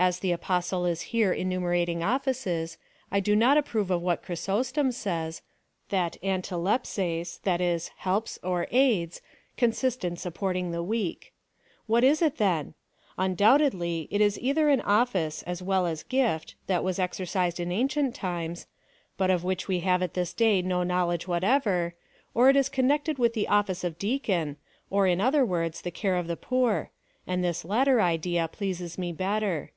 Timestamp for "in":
10.02-10.16, 17.60-17.70, 25.06-25.20